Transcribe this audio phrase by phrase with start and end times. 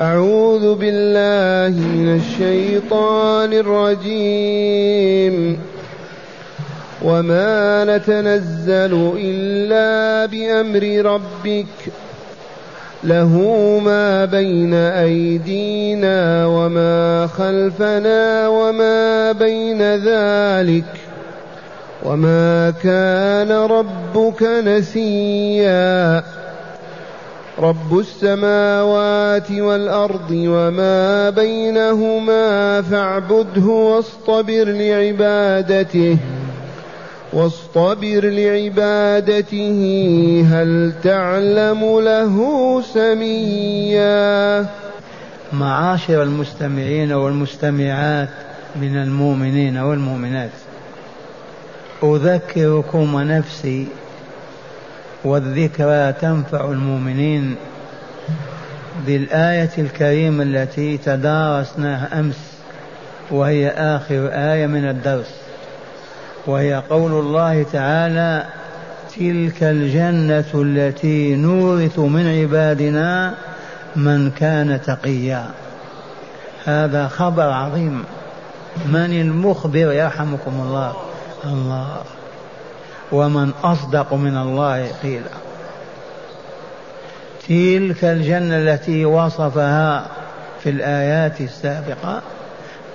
[0.00, 5.58] أعوذ بالله من الشيطان الرجيم.
[7.02, 11.66] وما نتنزل إلا بأمر ربك.
[13.04, 13.38] له
[13.84, 20.84] ما بين أيدينا وما خلفنا وما بين ذلك.
[22.04, 26.22] وما كان ربك نسيا.
[27.58, 36.16] رب السماوات والأرض وما بينهما فاعبده واصطبر لعبادته
[37.32, 39.80] واصطبر لعبادته
[40.50, 42.36] هل تعلم له
[42.94, 44.66] سميا
[45.52, 48.28] معاشر المستمعين والمستمعات
[48.76, 50.50] من المؤمنين والمؤمنات
[52.02, 53.86] اذكركم ونفسي
[55.24, 57.56] والذكرى تنفع المؤمنين
[59.06, 62.36] بالآية الكريمة التي تدارسناها أمس
[63.30, 65.34] وهي آخر آية من الدرس.
[66.46, 68.44] وهي قول الله تعالى
[69.16, 73.34] تلك الجنة التي نورث من عبادنا
[73.96, 75.50] من كان تقيا
[76.64, 78.04] هذا خبر عظيم.
[78.86, 80.92] من المخبر يرحمكم الله؟
[81.44, 81.96] الله.
[83.12, 85.44] ومن أصدق من الله قيلا
[87.48, 90.06] تلك الجنة التي وصفها
[90.62, 92.22] في الآيات السابقة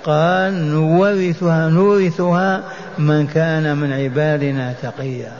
[0.04, 2.62] قال نورثها نورثها
[2.98, 5.32] من كان من عبادنا تقيا.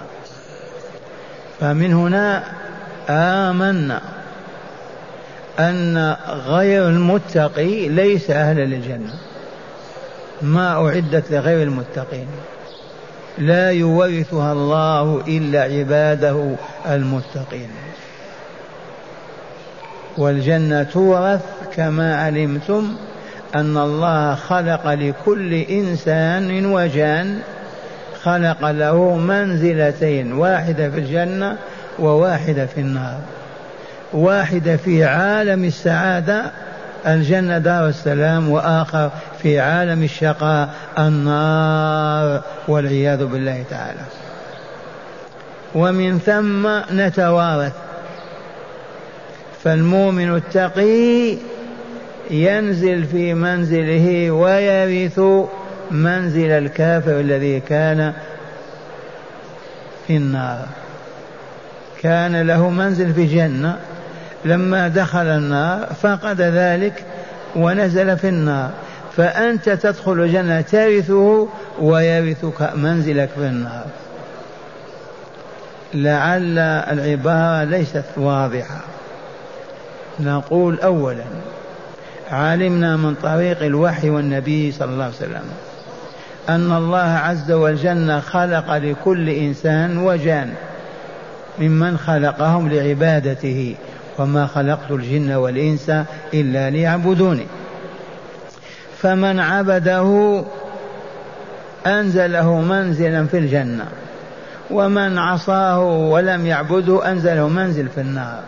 [1.60, 2.44] فمن هنا
[3.08, 4.00] آمنا
[5.58, 9.14] أن غير المتقي ليس أهلا للجنة.
[10.42, 12.26] ما أعدت لغير المتقين.
[13.38, 16.54] لا يورثها الله إلا عباده
[16.90, 17.70] المتقين.
[20.18, 21.44] والجنة تورث
[21.76, 22.96] كما علمتم
[23.54, 27.38] أن الله خلق لكل إنسان وجان
[28.22, 31.56] خلق له منزلتين واحدة في الجنة
[31.98, 33.18] وواحدة في النار.
[34.12, 36.50] واحدة في عالم السعادة
[37.06, 39.10] الجنة دار السلام وآخر
[39.42, 40.68] في عالم الشقاء
[40.98, 44.00] النار والعياذ بالله تعالى.
[45.74, 46.68] ومن ثم
[47.00, 47.72] نتوارث.
[49.64, 51.36] فالمؤمن التقي
[52.30, 55.20] ينزل في منزله ويرث
[55.90, 58.12] منزل الكافر الذي كان
[60.06, 60.66] في النار.
[62.02, 63.76] كان له منزل في الجنة.
[64.44, 67.04] لما دخل النار فقد ذلك
[67.56, 68.70] ونزل في النار.
[69.16, 71.48] فأنت تدخل الجنة ترثه
[71.80, 73.86] ويرثك منزلك في النار.
[75.94, 78.80] لعل العبارة ليست واضحة.
[80.20, 81.24] نقول أولا
[82.30, 85.42] علمنا من طريق الوحي والنبي صلى الله عليه وسلم
[86.48, 90.52] أن الله عز وجل خلق لكل إنسان وجان
[91.58, 93.74] ممن خلقهم لعبادته
[94.18, 95.90] وما خلقت الجن والإنس
[96.34, 97.46] إلا ليعبدوني.
[99.02, 100.44] فمن عبده
[101.86, 103.86] أنزله منزلا في الجنة
[104.70, 108.40] ومن عصاه ولم يعبده أنزله منزل في النار.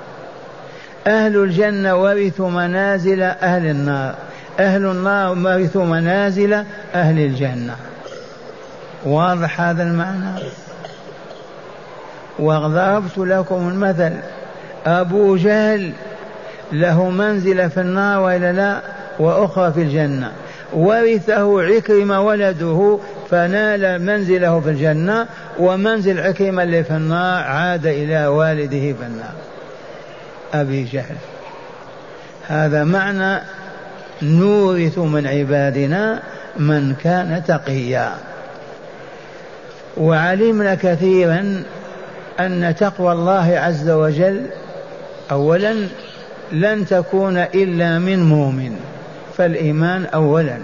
[1.07, 4.15] أهل الجنة ورثوا منازل أهل النار
[4.61, 6.53] أهل النار ورثوا منازل
[6.95, 7.77] أهل الجنة.
[9.05, 10.43] واضح هذا المعنى؟
[12.39, 14.13] وضربت لكم المثل
[14.87, 15.93] أبو جهل
[16.73, 18.81] له منزلة في النار وإلا لا؟
[19.19, 20.33] وأخرى في الجنة.
[20.73, 22.99] ورثه عكرم ولده
[23.31, 25.27] فنال منزله في الجنة
[25.59, 29.35] ومنزل عكرم اللي في النار عاد إلى والده في النار.
[30.55, 31.17] أبي جهل.
[32.49, 33.43] هذا معنى
[34.23, 36.23] نورث من عبادنا
[36.57, 38.13] من كان تقيا.
[39.97, 41.63] وعلمنا كثيرا
[42.41, 44.47] أن تقوى الله عز وجل
[45.31, 45.75] أولا
[46.53, 48.92] لن تكون إلا من مؤمن.
[49.37, 50.59] فالإيمان أولا.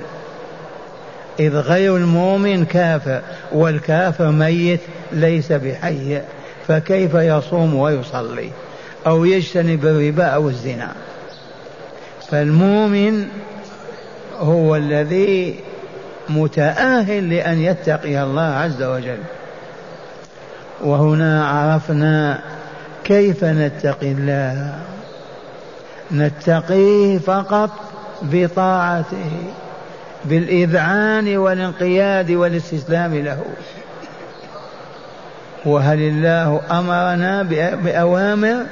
[1.41, 3.21] إذ غير المؤمن كافر
[3.53, 4.81] والكافر ميت
[5.13, 6.21] ليس بحي
[6.69, 8.51] فكيف يصوم ويصلي؟
[9.07, 10.93] أو يجتنب الربا أو الزنا.
[12.31, 13.29] فالمؤمن
[14.39, 15.61] هو الذي
[16.29, 19.19] متأهل لأن يتقي الله عز وجل.
[20.81, 22.41] وهنا عرفنا
[23.05, 24.79] كيف نتقي الله.
[26.13, 27.71] نتقيه فقط
[28.23, 29.31] بطاعته
[30.25, 33.43] بالإذعان والانقياد والاستسلام له.
[35.67, 37.43] وهل الله أمرنا
[37.75, 38.65] بأوامر؟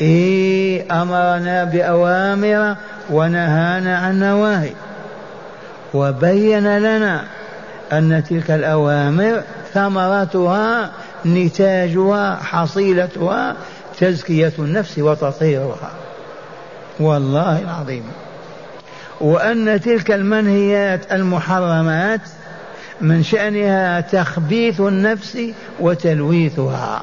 [0.00, 2.76] إيه أمرنا بأوامر
[3.10, 4.72] ونهانا عن نواهي.
[5.94, 7.24] وبين لنا
[7.92, 9.42] أن تلك الأوامر
[9.74, 10.90] ثمرتها
[11.26, 13.56] نتاجها حصيلتها
[13.98, 15.90] تزكية النفس وتطهيرها.
[17.00, 18.04] والله العظيم.
[19.20, 22.20] وأن تلك المنهيات المحرمات
[23.00, 25.38] من شأنها تخبيث النفس
[25.80, 27.02] وتلويثها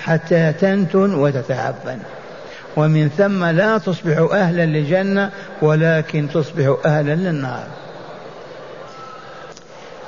[0.00, 1.98] حتى تنتن وتتعفن
[2.76, 5.30] ومن ثم لا تصبح أهلا للجنة
[5.62, 7.66] ولكن تصبح أهلا للنار.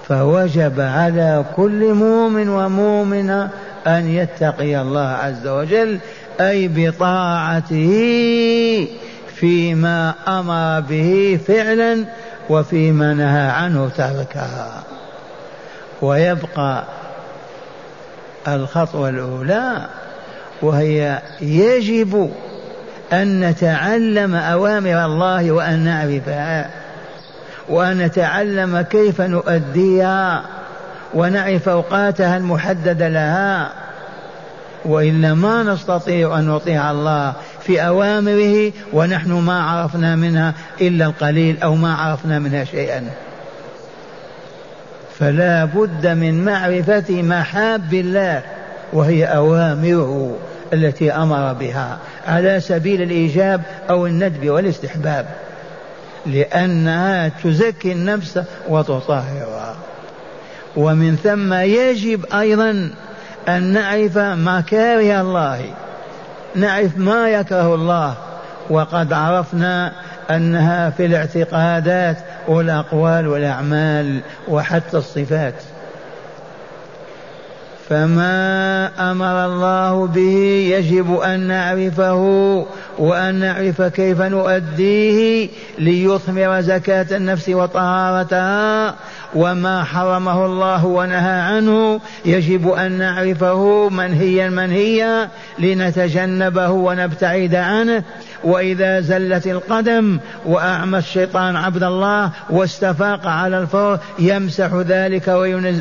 [0.09, 3.51] فوجب على كل مؤمن ومؤمنة
[3.87, 5.99] أن يتقي الله عز وجل
[6.41, 7.89] أي بطاعته
[9.41, 12.05] فيما أمر به فعلا
[12.51, 14.83] وفيما نهى عنه تركها.
[16.03, 16.85] ويبقى
[18.49, 19.87] الخطوة الأولى
[20.63, 22.31] وهي يجب
[23.13, 26.71] أن نتعلم أوامر الله وأن نعرفها
[27.69, 30.43] وأن نتعلم كيف نؤديها
[31.15, 33.73] ونعرف أوقاتها المحددة لها.
[34.85, 37.33] وإلا ما نستطيع أن نطيع الله
[37.69, 43.11] في أوامره ونحن ما عرفنا منها إلا القليل أو ما عرفنا منها شيئا.
[45.19, 48.43] فلا بد من معرفة محاب الله
[48.93, 50.37] وهي أوامره
[50.73, 55.27] التي أمر بها على سبيل الإيجاب أو الندب والاستحباب
[56.27, 59.77] لأنها تزكي النفس وتطهرها.
[60.77, 62.91] ومن ثم يجب أيضا
[63.49, 65.65] أن نعرف مكاره الله
[66.61, 68.15] نعرف ما يكره الله.
[68.71, 69.93] وقد عرفنا
[70.31, 72.17] أنها في الاعتقادات
[72.49, 75.55] والأقوال والأعمال وحتى الصفات.
[77.89, 80.37] فما أمر الله به
[80.77, 82.15] يجب أن نعرفه
[82.99, 88.95] وأن نعرف كيف نؤديه ليثمر زكاة النفس وطهارتها
[89.35, 95.29] وما حرمه الله ونهى عنه يجب أن نعرفه منهيا منهيا
[95.59, 98.03] لنتجنبه ونبتعد عنه.
[98.45, 105.29] وإذا زلت القدم وأعمى الشيطان عبد الله واستفاق على الفور يمسح ذلك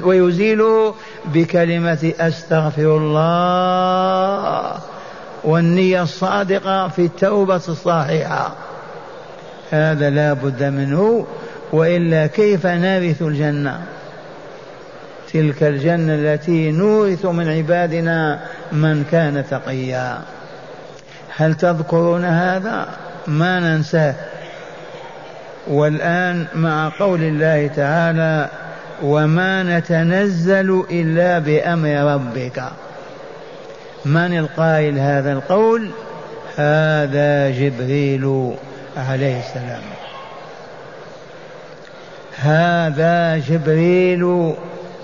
[0.04, 0.94] ويزيله
[1.26, 4.74] بكلمة أستغفر الله.
[5.44, 8.52] والنية الصادقة في التوبة الصحيحة.
[9.72, 11.26] هذا لا بد منه.
[11.72, 13.82] وإلا كيف نرث الجنة؟
[15.34, 18.40] تلك الجنة التي نورث من عبادنا
[18.72, 20.22] من كان تقيا.
[21.38, 22.88] هل تذكرون هذا؟
[23.28, 24.16] ما ننساه.
[25.68, 28.50] والآن مع قول الله تعالى
[29.04, 32.64] وما نتنزل إلا بأمر ربك.
[34.06, 35.90] من القائل هذا القول؟
[36.58, 38.54] هذا جبريل
[38.98, 40.07] عليه السلام.
[42.38, 44.54] هذا جبريل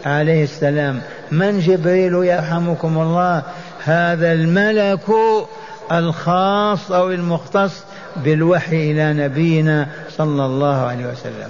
[0.05, 1.01] عليه السلام.
[1.31, 3.43] من جبريل يرحمكم الله؟
[3.83, 4.99] هذا الملك
[5.91, 7.83] الخاص أو المختص
[8.15, 9.87] بالوحي إلى نبينا
[10.17, 11.49] صلى الله عليه وسلم.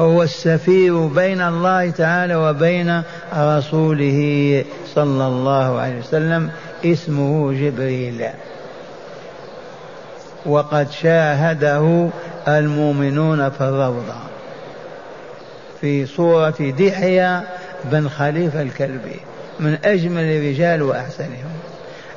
[0.00, 3.02] هو السفير بين الله تعالى وبين
[3.36, 6.50] رسوله صلى الله عليه وسلم.
[6.84, 8.26] اسمه جبريل.
[10.46, 12.08] وقد شاهده
[12.48, 14.28] المؤمنون في الروضة.
[15.80, 17.42] في صورة دحية
[17.84, 19.20] بن خليفة الكلبي
[19.60, 21.52] من أجمل الرجال وأحسنهم.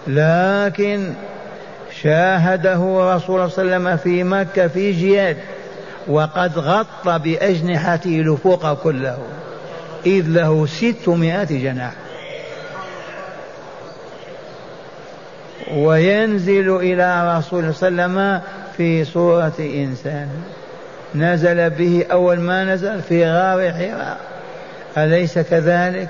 [0.07, 1.13] لكن
[2.01, 5.37] شاهده رسول الله صلى الله عليه وسلم في مكة في جياد
[6.07, 9.17] وقد غطى بأجنحته لفوق كله.
[10.05, 11.93] إذ له ستمائة جناح.
[15.73, 18.41] وينزل إلى رسول الله صلى الله عليه وسلم
[18.77, 20.29] في صورة إنسان.
[21.15, 24.17] نزل به أول ما نزل في غار حراء.
[24.97, 26.09] أليس كذلك؟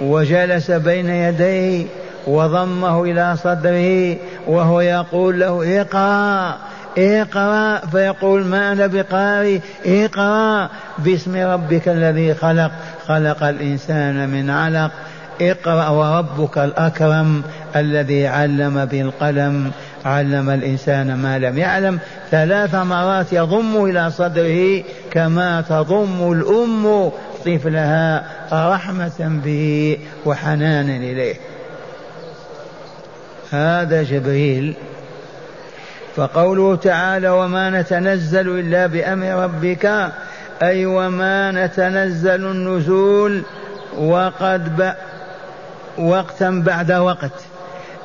[0.00, 1.86] وجلس بين يديه
[2.26, 6.56] وضمه إلى صدره وهو يقول له اقرأ
[6.98, 10.68] اقرأ فيقول ما أنا بقاري اقرأ.
[10.98, 12.70] باسم ربك الذي خلق
[13.08, 14.90] خلق الإنسان من علق.
[15.40, 17.42] اقرأ وربك الأكرم
[17.76, 19.70] الذي علم بالقلم.
[20.04, 21.98] علم الإنسان ما لم يعلم
[22.30, 27.10] ثلاث مرات يضم إلى صدره كما تضم الأم
[27.46, 31.34] طفلها رحمة به وحنانا إليه.
[33.50, 34.74] هذا جبريل.
[36.16, 40.12] فقوله تعالى وما نتنزل إلا بأمر ربك
[40.62, 43.42] أي وما نتنزل النزول
[43.98, 44.92] وقد ب...
[45.98, 47.30] وقتا بعد وقت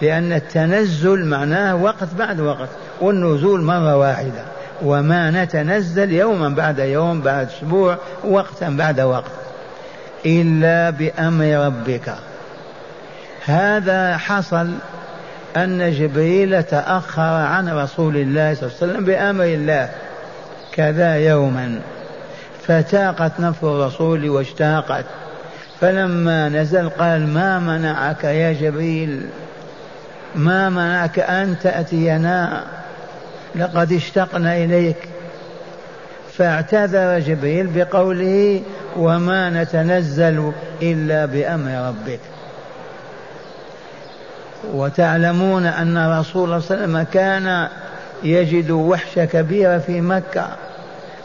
[0.01, 2.70] لأن التنزل معناه وقت بعد وقت
[3.01, 4.44] والنزول مرة واحدة.
[4.82, 9.32] وما نتنزل يوما بعد يوم بعد أسبوع وقتا بعد وقت.
[10.25, 12.13] إلا بأمر ربك.
[13.46, 14.70] هذا حصل
[15.58, 19.89] أن جبريل تأخر عن رسول الله صلى الله عليه وسلم بأمر الله.
[20.74, 21.79] كذا يوما.
[22.68, 25.06] فتاقت نفس الرسول واشتاقت.
[25.82, 29.22] فلما نزل قال ما منعك يا جبريل؟
[30.36, 32.63] ما منعك أن تاتينا
[33.55, 34.98] لقد اشتقنا إليك.
[36.38, 38.62] فاعتذر جبريل بقوله
[38.98, 42.19] وما نتنزل إلا بأمر ربك.
[44.74, 47.67] وتعلمون أن رسول الله صلى الله عليه وسلم كان
[48.24, 50.48] يجد وحشه كبيره في مكة.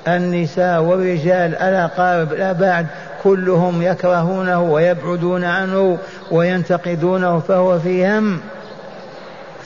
[0.09, 2.87] النساء والرجال الأقارب الأباعد
[3.23, 5.99] كلهم يكرهونه ويبعدون عنه
[6.31, 8.41] وينتقدونه فهو في هم.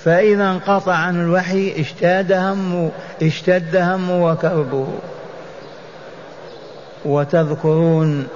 [0.08, 2.90] فإذا انقطع عن الوحي اشتاد همه
[3.22, 4.86] اشتد همه وكربه
[7.04, 8.26] وتذكرون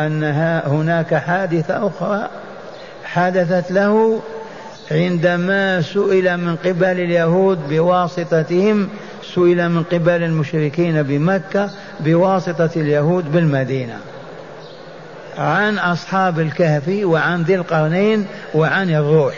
[0.00, 0.24] أن
[0.66, 2.28] هناك حادثة أخرى
[3.04, 4.20] حدثت له
[4.90, 8.88] عندما سئل من قبل اليهود بواسطتهم
[9.34, 13.98] سئل من قبل المشركين بمكة بواسطة اليهود بالمدينة.
[15.38, 19.34] عن أصحاب الكهف وعن ذي القرنين وعن الروح.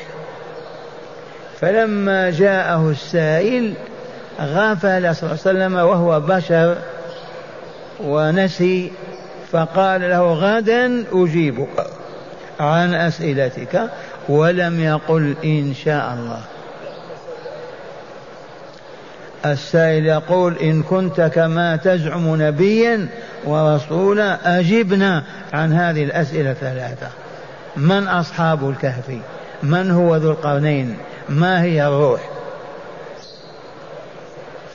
[1.64, 3.74] فلما جاءه السائل
[4.40, 6.76] غفل صلى الله عليه وسلم وهو بشر
[8.00, 8.92] ونسي
[9.52, 11.86] فقال له غدا أجيبك
[12.60, 13.90] عن أسئلتك
[14.28, 16.40] ولم يقل إن شاء الله.
[19.46, 23.08] السائل يقول إن كنت كما تزعم نبيا
[23.44, 27.08] ورسولا أجبنا عن هذه الأسئلة الثلاثة.
[27.76, 29.18] من أصحاب الكهف؟
[29.62, 30.96] من هو ذو القرنين؟
[31.28, 32.20] ما هي الروح؟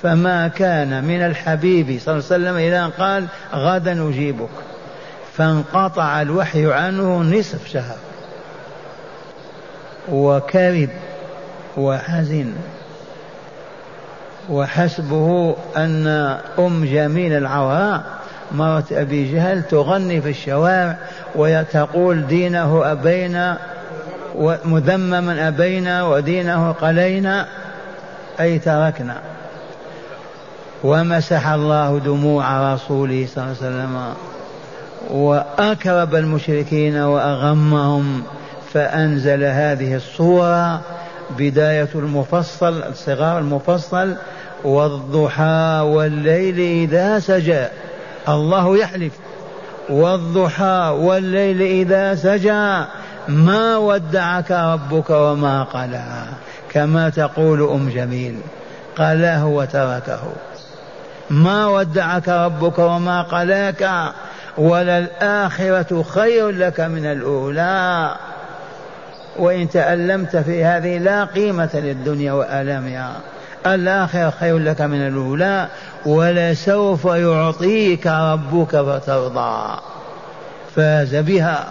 [0.03, 4.49] فما كان من الحبيب صلى الله عليه وسلم إلى أن قال غدا أجيبك.
[5.37, 7.97] فانقطع الوحي عنه نصف شهر.
[10.11, 10.89] وكرب
[11.77, 12.53] وحزن.
[14.49, 16.07] وحسبه أن
[16.59, 18.03] أم جميل العوراء
[18.51, 20.97] مرة أبي جهل تغني في الشوارع
[21.35, 23.57] وتقول دينه أبينا
[24.35, 27.47] ومذمما أبينا ودينه قلينا
[28.39, 29.21] أي تركنا.
[30.83, 34.13] ومسح الله دموع رسوله صلى الله عليه وسلم
[35.09, 38.23] وأكرب المشركين وأغمهم
[38.73, 40.81] فأنزل هذه الصورة
[41.37, 44.15] بداية المفصل الصغار المفصل
[44.63, 47.65] والضحى والليل إذا سجى.
[48.29, 49.13] الله يحلف.
[49.89, 52.85] والضحى والليل إذا سجى.
[53.29, 56.25] ما ودعك ربك وما قلى
[56.71, 58.35] كما تقول أم جميل
[58.97, 60.21] قلاه وتركه
[61.29, 63.89] ما ودعك ربك وما قلاك
[64.57, 68.15] وللآخرة خير لك من الأولى.
[69.37, 73.11] وإن تألمت في هذه لا قيمة للدنيا وآلامها
[73.65, 75.67] الآخرة خير لك من الأولى
[76.05, 79.79] ولسوف يعطيك ربك فترضى.
[80.75, 81.67] فاز بها.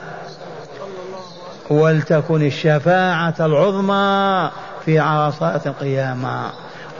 [1.70, 4.50] ولتكن الشفاعة العظمى
[4.84, 6.50] في عرصات القيامة.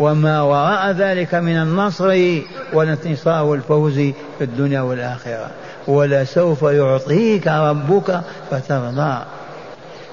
[0.00, 2.40] وما وراء ذلك من النصر
[2.72, 3.94] والانتصار والفوز
[4.38, 5.50] في الدنيا والآخرة.
[5.88, 8.20] ولسوف يعطيك ربك
[8.50, 9.18] فترضى.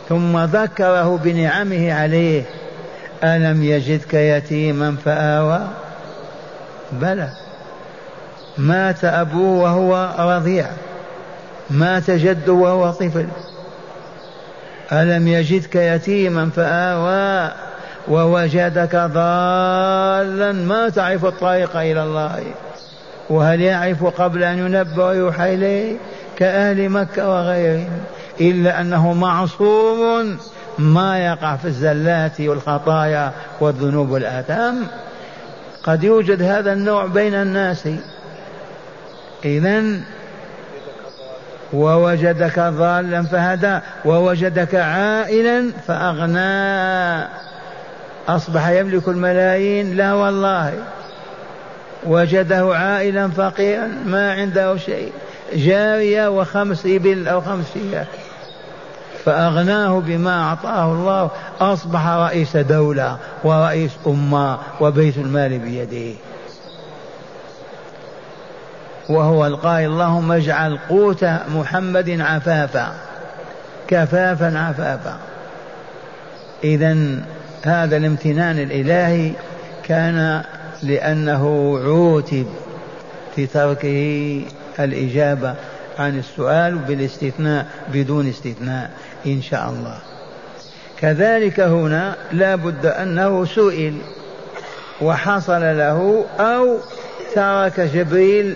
[0.09, 2.43] ثم ذكره بنعمه عليه.
[3.23, 5.59] ألم يجدك يتيما فآوى؟
[6.91, 7.29] بلى.
[8.57, 10.65] مات أبوه وهو رضيع.
[11.69, 13.25] مات جده وهو طفل.
[14.91, 17.51] ألم يجدك يتيما فآوى
[18.07, 22.43] ووجدك ضالا ما تعرف الطريق إلى الله؟
[23.29, 25.97] وهل يعرف قبل أن ينبأ ويوحى إليه
[26.37, 27.99] كأهل مكة وغيرهم؟
[28.41, 30.37] إلا أنه معصوم
[30.77, 34.75] ما يقع في الزلات والخطايا والذنوب والآثام.
[35.83, 37.89] قد يوجد هذا النوع بين الناس.
[39.45, 39.83] إذا
[41.73, 47.27] ووجدك ضالا فهدى ووجدك عائلا فأغنى.
[48.27, 50.73] أصبح يملك الملايين لا والله.
[52.05, 55.11] وجده عائلا فقيرا ما عنده شيء.
[55.55, 58.05] جارية وخمس إبل أو خمس شياه
[59.25, 61.29] فأغناه بما أعطاه الله.
[61.61, 66.15] أصبح رئيس دولة ورئيس أمة وبيت المال بيده.
[69.09, 72.93] وهو القائل اللهم اجعل قوت محمد عفافا.
[73.87, 75.17] كفافا عفافا.
[76.63, 76.97] إذا
[77.63, 79.31] هذا الامتنان الإلهي
[79.83, 80.41] كان
[80.83, 82.45] لأنه عوتب
[83.35, 84.41] في تركه
[84.79, 85.55] الإجابة
[85.99, 88.91] عن السؤال بالاستثناء بدون استثناء
[89.25, 89.97] إن شاء الله.
[90.99, 93.97] كذلك هنا لا بد أنه سئل
[95.01, 96.77] وحصل له أو
[97.35, 98.55] ترك جبريل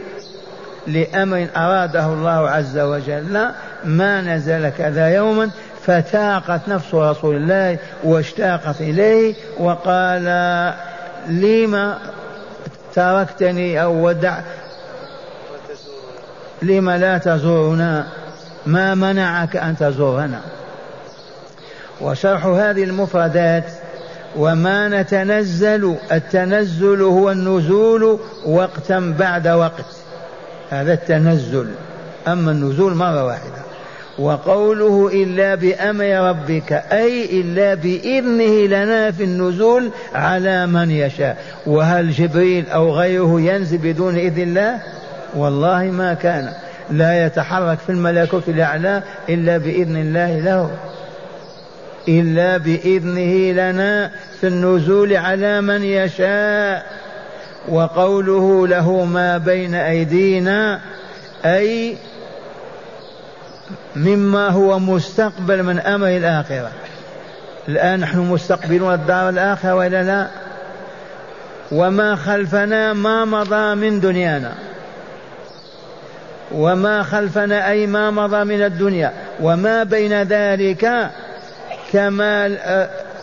[0.88, 3.50] لأمر أراده الله عز وجل
[3.83, 5.50] ما نزل كذا يوما
[5.86, 10.24] فتاقت نفس رسول الله واشتاقت إليه وقال
[11.27, 11.98] لما
[12.95, 14.39] تركتني أو ودع
[16.62, 18.07] لم لا تزورنا؟
[18.65, 20.41] ما منعك أن تزورنا؟
[22.01, 23.63] وشرح هذه المفردات
[24.36, 29.86] وما نتنزل التنزل هو النزول وقتا بعد وقت.
[30.70, 31.68] هذا التنزل.
[32.28, 33.60] أما النزول مرة واحدة.
[34.20, 41.38] وقوله إلا بأمر ربك أي إلا بإذنه لنا في النزول على من يشاء.
[41.66, 44.80] وهل جبريل أو غيره ينزل بدون إذن الله؟
[45.36, 46.54] والله ما كان.
[46.92, 50.72] لا يتحرك في الملكوت الأعلى إلا بإذن الله له.
[52.08, 54.12] إلا بإذنه لنا
[54.42, 56.99] في النزول على من يشاء.
[57.68, 60.80] وقوله له ما بين أيدينا
[61.46, 61.98] أي
[63.96, 66.72] مما هو مستقبل من أمر الآخرة.
[67.68, 70.28] الآن نحن مستقبلون الدار الآخرة ولا لا؟
[71.72, 74.54] وما خلفنا ما مضى من دنيانا.
[76.51, 79.13] وما خلفنا أي ما مضى من الدنيا.
[79.42, 81.10] وما بين ذلك
[81.94, 82.58] كما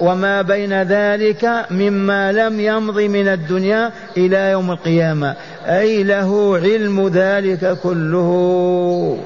[0.00, 5.34] وما بين ذلك مما لم يمض من الدنيا إلى يوم القيامة.
[5.66, 9.18] أي له علم ذلك كله.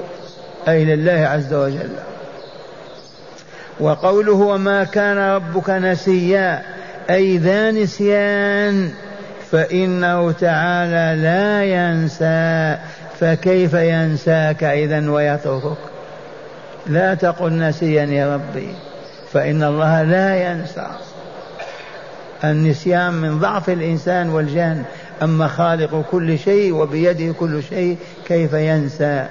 [0.67, 1.89] أي لله عز وجل.
[3.79, 6.61] وقوله وما كان ربك نسيا.
[7.09, 8.89] أي ذا نسيان.
[9.51, 12.77] فإنه تعالى لا ينسى.
[13.19, 15.77] فكيف ينساك إذا ويتركك؟
[16.87, 18.73] لا تقل نسيا يا ربي.
[19.33, 20.87] فإن الله لا ينسى
[22.43, 24.83] النسيان من ضعف الإنسان والجان
[25.23, 29.25] أما خالق كل شيء وبيده كل شيء كيف ينسى؟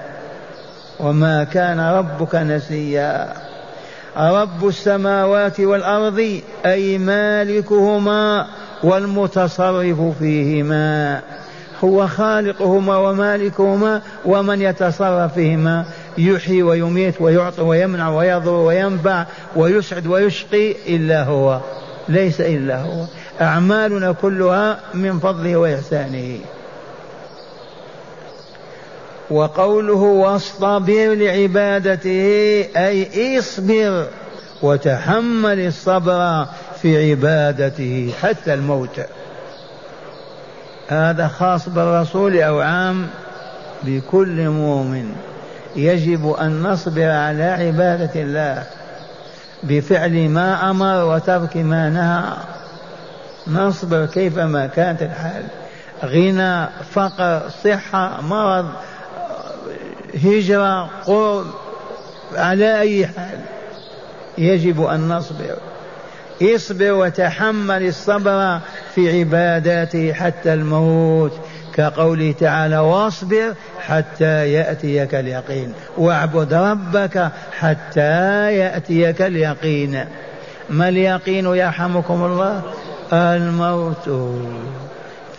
[1.00, 3.32] وما كان ربك نسيا.
[4.16, 8.46] رب السماوات والأرض أي مالكهما
[8.82, 11.20] والمتصرف فيهما.
[11.84, 15.84] هو خالقهما ومالكهما ومن يتصرف فيهما.
[16.18, 19.24] يحيي ويميت ويعطي ويمنع ويضر وينفع
[19.56, 21.60] ويسعد ويشقي إلا هو.
[22.08, 23.04] ليس إلا هو.
[23.40, 26.38] أعمالنا كلها من فضله وإحسانه.
[29.30, 32.20] وقوله واصطبر لعبادته
[32.76, 34.06] أي اصبر
[34.62, 36.46] وتحمل الصبر
[36.82, 39.00] في عبادته حتى الموت.
[40.88, 43.06] هذا خاص بالرسول أو عام
[43.82, 45.14] بكل مؤمن.
[45.76, 48.66] يجب أن نصبر على عبادة الله
[49.62, 52.36] بفعل ما أمر وترك ما نهى.
[53.46, 55.42] نصبر كيفما كانت الحال.
[56.04, 58.68] غنى فقر صحة مرض
[60.24, 61.46] هجرة قرب
[62.36, 63.38] على أي حال.
[64.38, 65.56] يجب أن نصبر.
[66.42, 68.58] اصبر وتحمل الصبر
[68.94, 71.40] في عباداته حتى الموت.
[71.74, 80.04] كقوله تعالى واصبر حتى يأتيك اليقين واعبد ربك حتى يأتيك اليقين.
[80.70, 82.62] ما اليقين يرحمكم الله؟
[83.12, 84.34] الموت.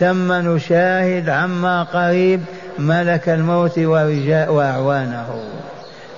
[0.00, 2.40] ثم نشاهد عما قريب
[2.78, 5.44] ملك الموت وأعوانه.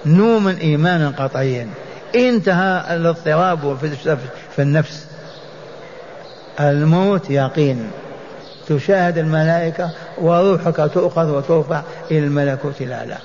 [0.06, 1.68] نوما إيمانا قطعيا.
[2.14, 3.76] انتهى الاضطراب
[4.56, 5.06] في النفس.
[6.60, 7.90] الموت يقين.
[8.68, 13.16] تشاهد الملائكة وروحك تؤخذ وترفع إلى الملكوت الأعلى.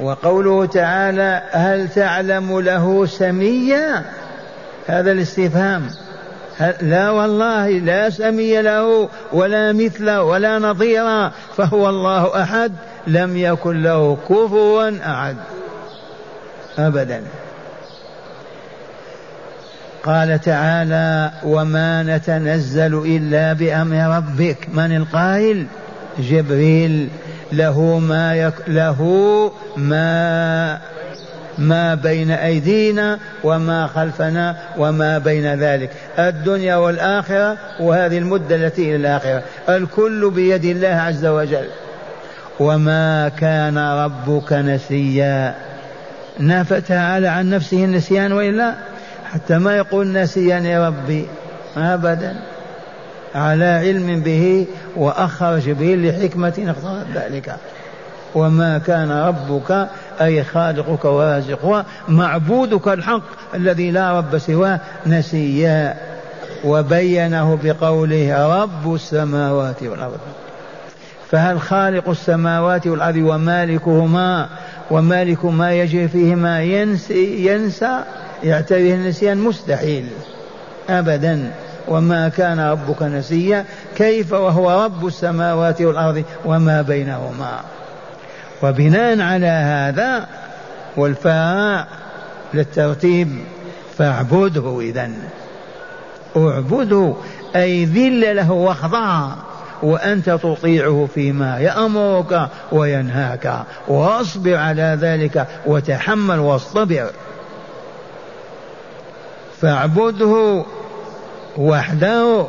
[0.00, 4.04] وقوله تعالى هل تعلم له سميا؟
[4.86, 5.90] هذا الاستفهام.
[6.80, 12.72] لا والله لا سمي له ولا مثل ولا نظير فهو الله أحد
[13.06, 15.36] لم يكن له كفوا أحد.
[16.78, 17.22] أبدا.
[20.04, 24.56] قال تعالى وما نتنزل إلا بأمر ربك.
[24.74, 25.66] من القائل؟
[26.18, 27.08] جبريل.
[27.52, 29.02] له ما يك له
[29.76, 30.78] ما
[31.58, 35.90] ما بين أيدينا وما خلفنا وما بين ذلك.
[36.18, 39.42] الدنيا والآخرة وهذه المدة التي إلى الآخرة.
[39.68, 41.66] الكل بيد الله عز وجل.
[42.60, 45.54] وما كان ربك نسيا.
[46.40, 48.74] نفى تعالى عن نفسه النسيان وإلا؟
[49.32, 51.26] حتى ما يقول نسيا يا ربي
[51.76, 52.36] أبدا.
[53.34, 54.66] على علم به
[54.96, 57.56] وأخر جبريل لحكمة اقتضت ذلك.
[58.34, 59.88] وما كان ربك
[60.20, 63.22] أي خالقك ورازقك معبودك الحق
[63.54, 65.96] الذي لا رب سواه نسيا.
[66.64, 70.20] وبينه بقوله رب السماوات والأرض.
[71.30, 74.48] فهل خالق السماوات والأرض ومالكهما
[74.90, 78.00] ومالك ما يجري فيهما ينسي ينسى؟
[78.42, 80.06] يعتريه النسيان مستحيل
[80.88, 81.50] أبدا.
[81.88, 83.64] وما كان ربك نسيا
[83.96, 87.60] كيف وهو رب السماوات والأرض وما بينهما.
[88.62, 90.26] وبناء على هذا
[90.96, 91.86] والفاء
[92.54, 93.38] للترتيب
[93.98, 95.10] فاعبده إذا
[96.36, 97.14] اعبده
[97.56, 99.28] أي ذل له واخضع
[99.82, 103.62] وأنت تطيعه فيما يأمرك وينهاك.
[103.88, 107.10] واصبر على ذلك وتحمل واصطبر.
[109.60, 110.64] فاعبده
[111.58, 112.46] وحده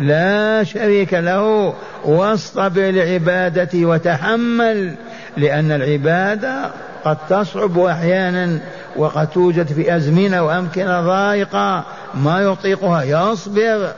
[0.00, 4.94] لا شريك له واصطبر لعبادته وتحمل
[5.36, 6.70] لأن العبادة
[7.04, 8.58] قد تصعب أحيانا
[8.96, 13.02] وقد توجد في أزمنة وأمكنة ضائقة ما يطيقها.
[13.02, 13.92] يصبر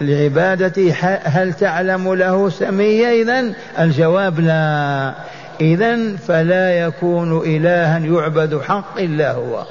[0.00, 5.12] لعبادته هل تعلم له سمية؟ إذا الجواب لا.
[5.60, 9.64] إذا فلا يكون إلها يعبد حق إلا هو.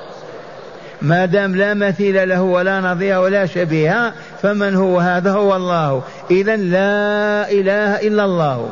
[1.02, 6.02] ما دام لا مثيل له ولا نظير ولا شبيه فمن هو هذا؟ هو الله.
[6.32, 8.70] إذا لا إله إلا الله.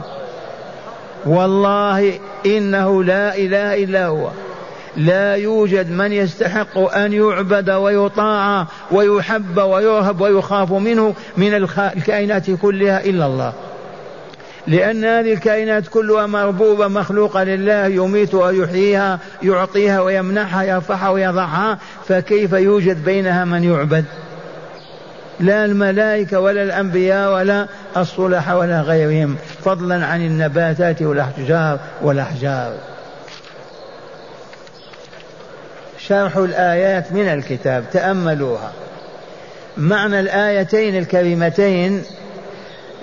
[1.25, 4.29] والله إنه لا إله إلا هو.
[4.97, 13.25] لا يوجد من يستحق أن يعبد ويطاع ويحب ويرهب ويخاف منه من الكائنات كلها إلا
[13.25, 13.53] الله.
[14.67, 23.03] لأن هذه الكائنات كلها مربوبة مخلوقة لله يميت ويحييها يعطيها ويمنحها يرفعها ويضعها فكيف يوجد
[23.03, 24.05] بينها من يعبد؟
[25.39, 27.67] لا الملائكة ولا الأنبياء ولا
[27.97, 32.73] الصلح ولا غيرهم فضلا عن النباتات والأشجار والأحجار
[35.97, 38.71] شرح الآيات من الكتاب تأملوها.
[39.77, 42.03] معنى الآيتين الكريمتين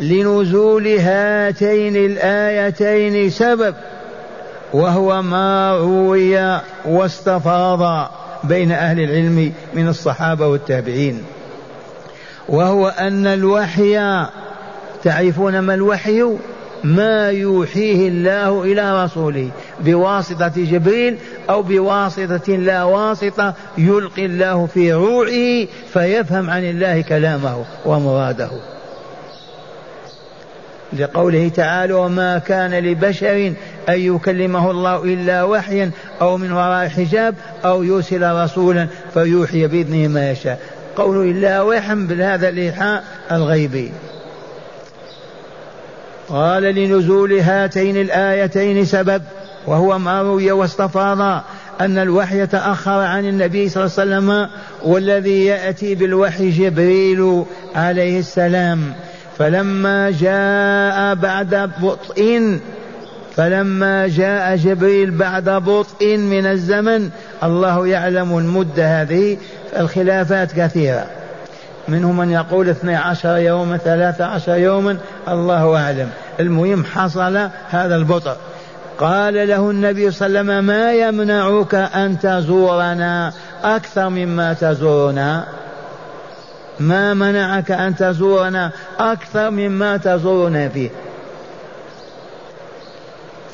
[0.01, 3.75] لنزول هاتين الآيتين سبب
[4.73, 8.11] وهو ما روي واستفاض
[8.45, 11.23] بين أهل العلم من الصحابة والتابعين.
[12.49, 14.25] وهو أن الوحي
[15.05, 16.37] تعرفون ما الوحي؟
[16.85, 21.19] ما يوحيه الله إلى رسوله بواسطة جبريل
[21.51, 28.51] أو بواسطة لا واسطة يلقي الله في روعه فيفهم عن الله كلامه ومراده.
[30.93, 33.53] لقوله تعالى وما كان لبشر
[33.89, 40.31] أن يكلمه الله إلا وحيا أو من وراء حجاب أو يرسل رسولا فيوحي بإذنه ما
[40.31, 40.61] يشاء.
[40.97, 43.93] قوله إلا وحيا بهذا الإيحاء الغيبي.
[46.29, 49.23] قال لنزول هاتين الآيتين سبب
[49.67, 51.43] وهو ما روي واستفاض
[51.81, 54.49] أن الوحي تأخر عن النبي صلى الله عليه وسلم
[54.85, 57.45] والذي يأتي بالوحي جبريل
[57.75, 58.93] عليه السلام.
[59.39, 62.59] فلما جاء بعد بطء
[63.37, 67.11] فلما جاء جبريل بعد بطء من الزمن
[67.43, 69.37] الله يعلم المدة هذه
[69.79, 71.07] الخلافات كثيرة.
[71.89, 74.97] منهم من يقول اثني عشر يوما ثلاثة عشر يوما
[75.29, 76.09] الله أعلم.
[76.41, 78.37] المهم حصل هذا البطء.
[78.99, 83.33] قال له النبي صلى الله عليه وسلم ما يمنعك أن تزورنا؟
[83.65, 85.45] أكثر مما تزورنا.
[86.81, 90.91] ما منعك أن تزورنا أكثر مما تزورنا فيه.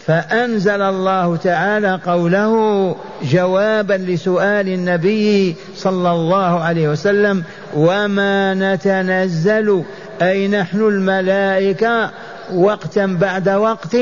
[0.06, 7.44] فأنزل الله تعالى قوله جوابا لسؤال النبي صلى الله عليه وسلم
[7.76, 9.82] وما نتنزل؟
[10.22, 12.10] أي نحن الملائكة؟
[12.54, 13.96] وقتا بعد وقت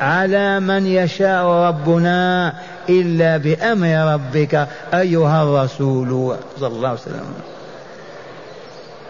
[0.00, 2.52] على من يشاء ربنا
[2.88, 6.36] إلا بأمر ربك أيها الرسول.
[6.60, 7.24] صلى الله عليه وسلم.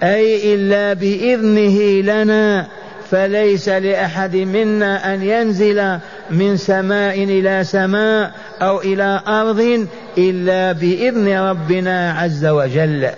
[0.03, 1.79] أي إلا بإذنه
[2.13, 2.67] لنا
[3.11, 5.99] فليس لأحد منا أن ينزل
[6.31, 9.87] من سماء إلى سماء أو إلى أرض
[10.19, 13.11] إلا بإذن ربنا عز وجل.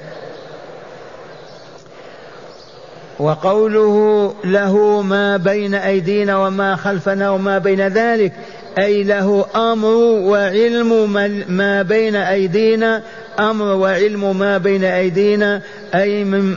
[3.18, 8.32] وقوله له ما بين أيدينا وما خلفنا وما بين ذلك
[8.78, 9.94] أي له أمر
[10.30, 11.12] وعلم
[11.48, 13.02] ما بين أيدينا
[13.38, 15.62] أمر وعلم ما بين أيدينا
[15.94, 16.56] أي من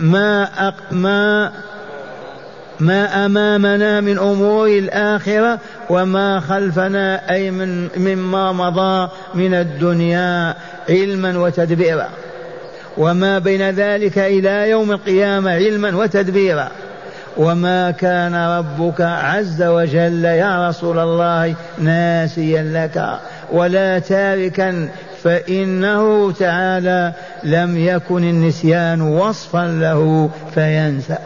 [0.00, 1.52] ما أق ما
[2.80, 5.58] ما أمامنا من أمور الآخرة
[5.90, 10.54] وما خلفنا أي من مما مضى من الدنيا
[10.88, 12.08] علما وتدبيرا.
[12.96, 16.68] وما بين ذلك إلى يوم القيامة علما وتدبيرا.
[17.36, 23.18] وما كان ربك عز وجل يا رسول الله ناسيا لك
[23.52, 24.88] ولا تاركا
[25.24, 27.12] فإنه تعالى
[27.44, 31.18] لم يكن النسيان وصفا له فينسى.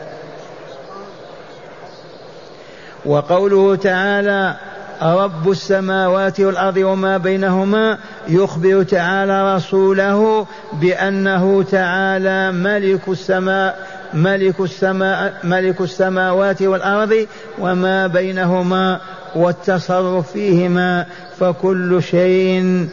[3.06, 4.56] وقوله تعالى
[5.02, 13.78] رب السماوات والأرض وما بينهما يخبر تعالى رسوله بأنه تعالى ملك السماء
[14.14, 17.26] ملك السماء ملك السماوات والأرض
[17.58, 19.00] وما بينهما
[19.36, 21.06] والتصرف فيهما
[21.38, 22.88] فكل شيء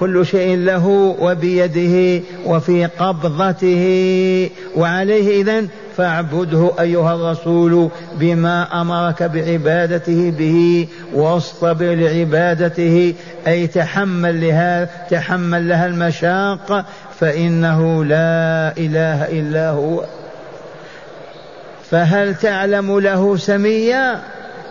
[0.00, 4.50] كل شيء له وبيده وفي قبضته.
[4.76, 10.88] وعليه إذن فاعبده أيها الرسول بما أمرك بعبادته به.
[11.14, 13.14] واصطبر لعبادته.
[13.46, 16.84] أي تحمل لها تحمل لها المشاق
[17.20, 20.04] فإنه لا إله إلا هو.
[21.90, 24.20] فهل تعلم له سميا؟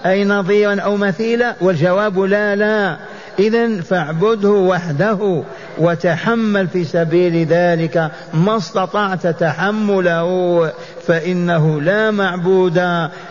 [0.05, 2.97] أي نظيرا أو مثيلا؟ والجواب لا لا.
[3.39, 5.43] إذا فاعبده وحده
[5.77, 10.71] وتحمل في سبيل ذلك ما استطعت تحمله
[11.07, 12.81] فإنه لا معبود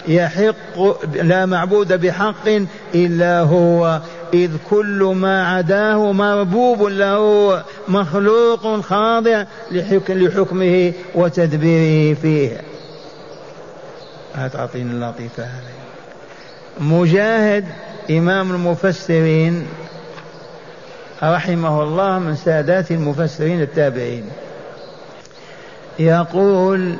[0.08, 2.48] يحق لا معبود بحق
[2.94, 4.00] إلا هو
[4.34, 9.44] إذ كل ما عداه مربوب له مخلوق خاضع
[10.10, 12.60] لحكمه وتدبيره فيه.
[14.34, 15.78] هتعطيني اللطيفة هذه.
[16.80, 17.64] مجاهد
[18.10, 19.66] إمام المفسرين
[21.22, 24.24] رحمه الله من سادات المفسرين التابعين.
[25.98, 26.96] يقول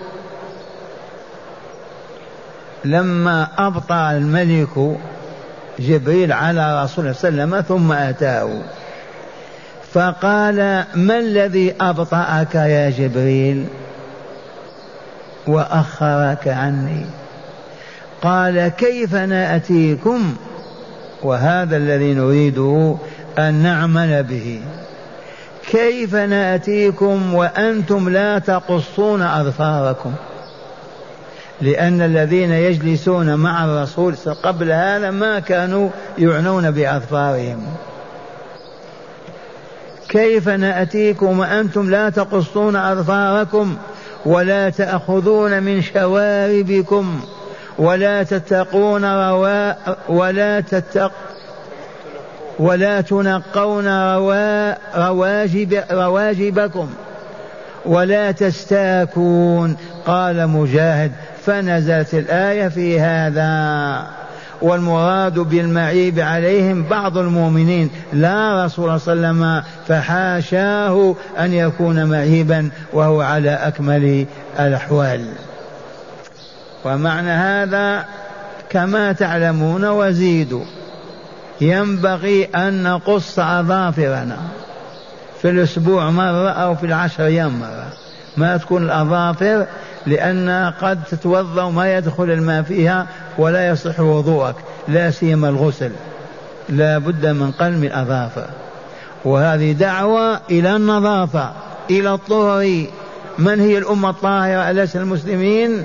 [2.85, 4.97] لما أبطأ الملك
[5.79, 8.49] جبريل على رسول الله صلى الله عليه وسلم ثم أتاه
[9.93, 13.67] فقال ما الذي أبطأك يا جبريل؟
[15.47, 17.07] وأخرك عني.
[18.23, 20.35] قال كيف نأتيكم؟
[21.23, 22.97] وهذا الذي نريده
[23.39, 24.61] أن نعمل به.
[25.71, 30.13] كيف نأتيكم وأنتم لا تقصون أظفاركم؟
[31.61, 37.67] لأن الذين يجلسون مع الرسول قبل هذا ما كانوا يعنون بأظفارهم.
[40.09, 43.77] كيف نأتيكم وأنتم لا تقصون أظفاركم؟
[44.27, 47.21] ولا تأخذون من شواربكم
[47.79, 49.73] ولا تتقون روا
[50.09, 51.13] ولا تتق
[52.59, 54.75] ولا تنقون روا
[55.09, 56.89] رواجب رواجبكم
[57.87, 59.77] ولا تستاكون.
[60.07, 61.13] قال مجاهد
[61.47, 64.07] فنزلت الآية في هذا.
[64.63, 67.91] والمراد بالمعيب عليهم بعض المؤمنين.
[68.13, 74.27] لا رسول صلى الله عليه وسلم فحاشاه أن يكون معيبا وهو على أكمل
[74.61, 75.25] الأحوال.
[76.85, 78.05] ومعنى هذا
[78.71, 80.65] كما تعلمون وزيدوا
[81.61, 84.39] ينبغي أن نقص أظافرنا
[85.43, 87.87] في الأسبوع مرة أو في العشر أيام مرة.
[88.37, 89.67] ما تكون الأظافر
[90.07, 93.07] لأن قد تتوضأ وما يدخل الماء فيها
[93.39, 94.55] ولا يصح وضوءك
[94.89, 95.91] لا سيما الغسل.
[96.69, 98.47] لا بد من قلم الأظافر.
[99.25, 101.53] وهذه دعوة إلى النظافة
[101.91, 102.87] إلى الطهر.
[103.39, 105.85] من هي الأمة الطاهرة؟ أليس المسلمين؟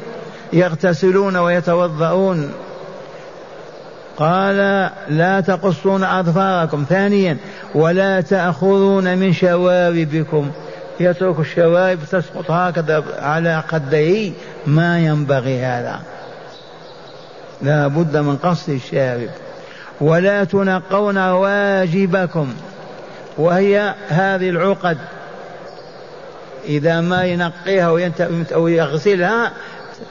[0.54, 2.52] يغتسلون ويتوضؤون.
[4.18, 6.86] قال لا تقصون أظفاركم.
[6.90, 7.38] ثانيا
[7.76, 10.52] ولا تأخذون من شواربكم.
[11.00, 14.32] يترك الشوارب تسقط هكذا على قديه
[14.68, 16.00] ما ينبغي هذا.
[17.62, 19.30] لا بد من قص الشارب.
[20.02, 22.54] ولا تنقون واجبكم.
[23.38, 24.98] وهي هذه العقد.
[26.66, 28.12] إذا ما ينقيها
[28.54, 29.52] أو يغسلها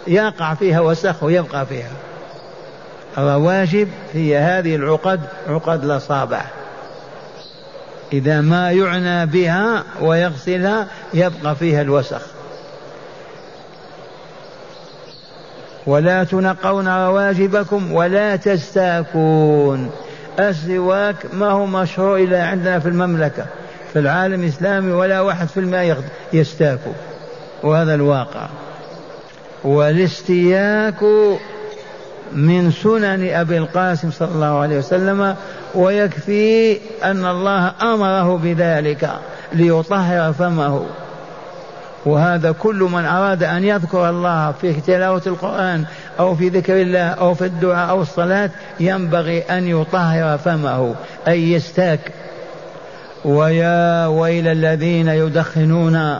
[0.06, 1.90] يقع فيها وسخ ويبقى فيها.
[3.18, 6.40] رواجب هي هذه العقد عقد الأصابع
[8.12, 12.22] إذا ما يعنى بها ويغسلها يبقى فيها الوسخ.
[15.86, 19.90] ولا تنقون رواجبكم ولا تستاكون.
[20.38, 23.46] السواك ما هو مشروع إلا عندنا في المملكة.
[23.92, 26.78] في العالم الإسلامي ولا واحد في الماء يستاك
[27.62, 28.48] وهذا الواقع.
[29.64, 31.04] والاستياك
[32.34, 35.36] من سنن أبي القاسم صلى الله عليه وسلم
[35.74, 39.10] ويكفي أن الله أمره بذلك
[39.52, 40.86] ليطهر فمه.
[42.06, 45.84] وهذا كل من أراد أن يذكر الله في تلاوة القرآن
[46.20, 50.94] أو في ذكر الله أو في الدعاء أو الصلاة ينبغي أن يطهر فمه
[51.28, 52.00] أي يستاك
[53.24, 56.18] ويا ويل الذين يدخنون.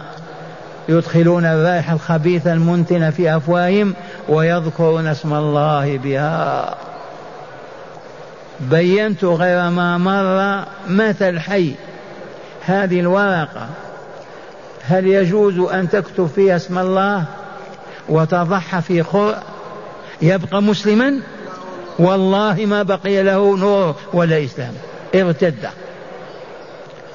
[0.89, 3.95] يدخلون الرائحة الخبيثة المنتنة في أفواههم
[4.29, 6.75] ويذكرون اسم الله بها.
[8.61, 11.75] بينت غير ما مر مثل حي
[12.65, 13.69] هذه الورقة
[14.83, 17.25] هل يجوز أن تكتب فيها اسم الله
[18.09, 19.37] وتضحى في خرء
[20.23, 21.21] يبقى مسلما؟
[21.99, 24.73] والله ما بقي له نور ولا إسلام
[25.15, 25.69] ارتد.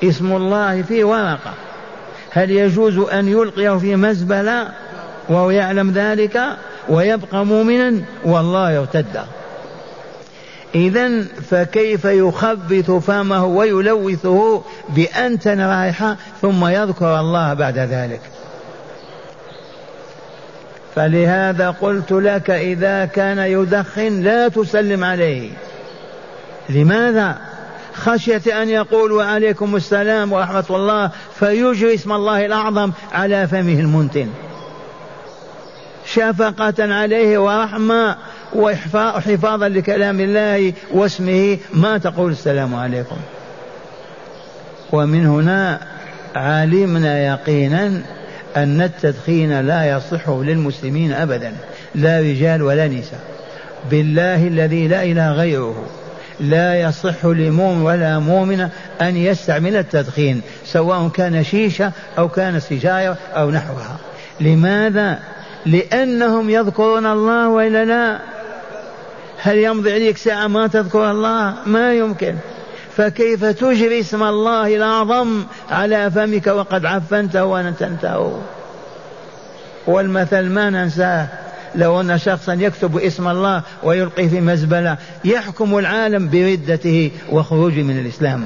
[0.04, 1.54] اسم الله في ورقة.
[2.32, 4.68] هل يجوز أن يلقيه في مزبلة
[5.30, 6.42] وهو يعلم ذلك
[6.90, 9.22] ويبقى مؤمنا؟ والله ارتد
[10.76, 18.22] إذا فكيف يخبث فمه ويلوثه بأنتن رائحة ثم يذكر الله بعد ذلك؟
[20.96, 25.50] فلهذا قلت لك إذا كان يدخن لا تسلم عليه.
[26.70, 27.38] لماذا؟
[27.98, 34.28] خشية أن يقول وعليكم السلام ورحمة الله فيجري اسم الله الأعظم على فمه المنتن.
[36.06, 38.16] شفقة عليه ورحمة
[38.56, 43.18] وحفاظا لكلام الله واسمه ما تقول السلام عليكم.
[44.92, 45.80] ومن هنا
[46.36, 48.02] علمنا يقينا
[48.56, 51.54] أن التدخين لا يصح للمسلمين أبدا
[51.96, 53.20] لا رجال ولا نساء.
[53.92, 55.86] بالله الذي لا إله غيره
[56.40, 58.70] لا يصح لمؤمن ولا مؤمنة
[59.02, 63.98] أن يستعمل التدخين سواء كان شيشة أو كان سجارة أو نحوها.
[64.40, 65.20] لماذا؟
[65.66, 68.20] لأنهم يذكرون الله وإلا لا؟
[69.42, 72.36] هل يمضي عليك ساعة ما تذكر الله؟ ما يمكن.
[72.98, 78.42] فكيف تجري اسم الله الأعظم على فمك وقد عفنته ونتنته؟
[79.88, 81.28] والمثل ما ننساه.
[81.76, 88.44] لو أن شخصا يكتب اسم الله ويلقي في مزبلة يحكم العالم بردته وخروجه من الإسلام.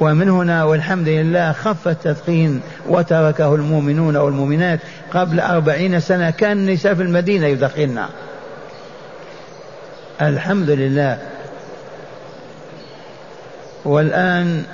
[0.00, 4.80] ومن هنا والحمد لله خف التدخين وتركه المؤمنون والمؤمنات
[5.14, 8.04] قبل أربعين سنة كان النساء في المدينة يدخلن
[10.22, 11.18] الحمد لله.
[13.84, 14.64] والآن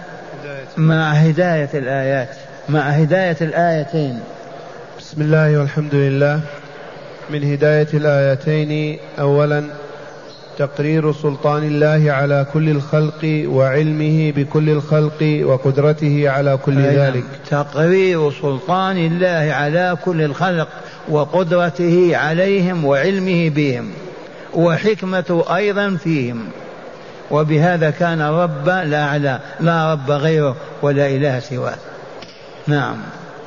[0.77, 2.29] مع هداية الآيات
[2.69, 4.21] مع هداية الآيتين.
[5.07, 6.41] بسم الله والحمد لله.
[7.31, 9.65] من هداية الآيتين أولا
[10.59, 17.25] تقرير سلطان الله على كل الخلق وعلمه بكل الخلق وقدرته على كل ذلك.
[17.51, 20.69] تقرير سلطان الله على كل الخلق
[21.09, 23.91] وقدرته عليهم وعلمه بهم
[24.55, 26.45] وحكمته أيضا فيهم.
[27.31, 31.79] وبهذا كان رب لا على لا رب غيره ولا إله سواه.
[32.67, 32.97] نعم.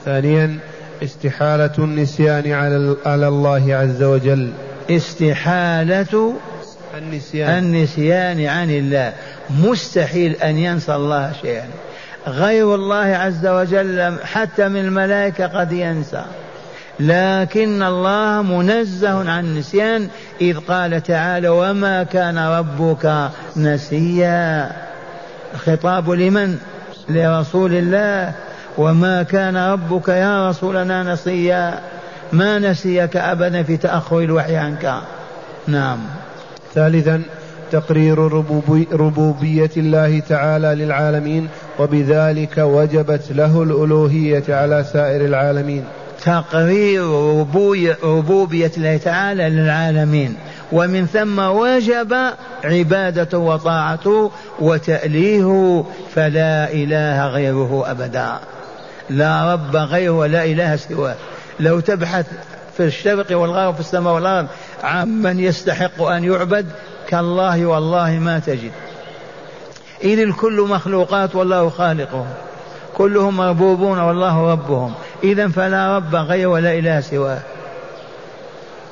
[0.06, 0.60] ثانيا
[1.04, 4.52] استحالة النسيان على على الله عز وجل.
[4.90, 6.34] استحالة
[6.98, 7.50] النسيان.
[7.50, 9.14] النسيان عن الله.
[9.50, 11.66] مستحيل أن ينسى الله شيئا.
[12.28, 16.24] غير الله عز وجل حتى من الملائكة قد ينسى.
[17.00, 20.08] لكن الله منزه عن النسيان.
[20.42, 24.72] إذ قال تعالى وما كان ربك نسيا.
[25.66, 26.58] خطاب لمن؟
[27.10, 28.34] لرسول الله.
[28.80, 31.80] وما كان ربك يا رسولنا نسيا.
[32.34, 34.96] ما نسيك أبدا في تأخر الوحي عنك.
[35.68, 36.00] نعم.
[36.76, 37.22] ثالثا
[37.72, 38.20] تقرير
[38.92, 41.48] ربوبية الله تعالى للعالمين
[41.80, 45.84] وبذلك وجبت له الألوهية على سائر العالمين.
[46.26, 47.04] تقرير
[48.04, 50.36] ربوبية الله تعالى للعالمين.
[50.72, 52.16] ومن ثم وجب
[52.64, 58.40] عبادته وطاعته وتأليهه فلا إله غيره أبدا.
[59.10, 61.16] لا رب غيره ولا إله سواه.
[61.60, 62.26] لو تبحث
[62.78, 64.48] في الشرق والغرب في السماء والأرض
[64.84, 66.66] عمن يستحق أن يعبد
[67.08, 68.72] كالله والله ما تجد.
[70.04, 72.28] إذ الكل مخلوقات والله خالقهم.
[72.98, 74.94] كلهم مربوبون والله ربهم.
[75.24, 77.40] إذا فلا رب غير ولا إله سواه.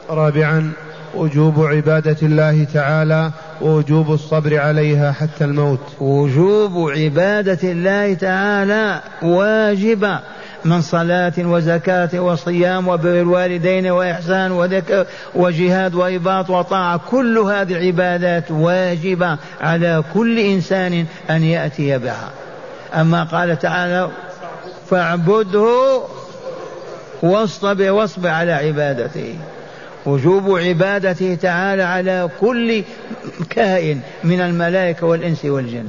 [0.09, 0.73] رابعا
[1.17, 5.79] وجوب عبادة الله تعالى ووجوب الصبر عليها حتى الموت.
[5.99, 10.19] وجوب عبادة الله تعالى واجبة
[10.65, 15.05] من صلاة وزكاة وصيام وبر الوالدين وإحسان وذكر
[15.35, 22.29] وجهاد وإباط وطاعة كل هذه العبادات واجبة على كل إنسان أن يأتي بها.
[22.93, 24.09] أما قال تعالى
[24.89, 26.01] فاعبده
[27.23, 29.35] واصطبر واصبر على عبادته.
[30.07, 32.83] وجوب عبادته تعالى على كل
[33.49, 35.85] كائن من الملائكة والإنس والجن.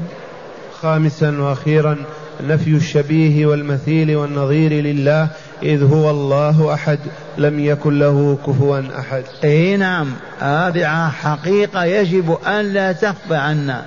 [0.83, 1.97] خامسا وأخيرا
[2.41, 5.29] نفي الشبيه والمثيل والنظير لله
[5.63, 6.99] إذ هو الله أحد
[7.39, 9.23] لم يكن له كفوا أحد.
[9.45, 13.85] أي نعم هذه حقيقة يجب أن لا تخفى عنا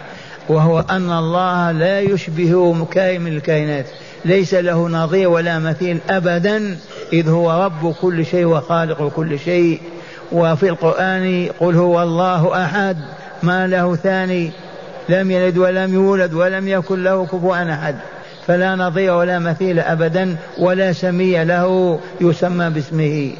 [0.49, 3.85] وهو أن الله لا يشبه كائن من الكائنات
[4.25, 6.77] ليس له نظير ولا مثيل أبدا
[7.13, 9.79] إذ هو رب كل شيء وخالق كل شيء.
[10.31, 12.97] وفي القرآن قل هو الله أحد
[13.43, 14.51] ما له ثاني
[15.09, 17.95] لم يلد ولم يولد ولم يكن له كفوا أحد.
[18.47, 23.31] فلا نظير ولا مثيل أبدا ولا سمي له يسمى باسمه.